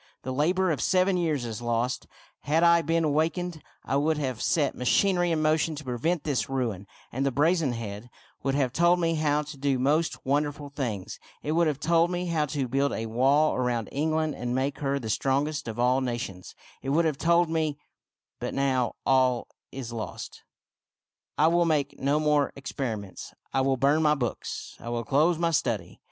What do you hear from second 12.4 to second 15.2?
to build a wall around England and make her the